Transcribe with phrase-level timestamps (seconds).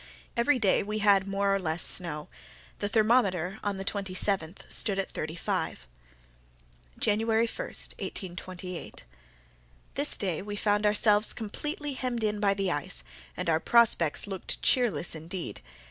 [0.35, 2.27] Every day we had more or less snow.
[2.79, 5.85] The thermometer, on the twenty seventh stood at thirty five.
[6.97, 13.03] January 1, 1828.—This day we found ourselves completely hemmed in by the ice,
[13.37, 15.61] and our prospects looked cheerless indeed.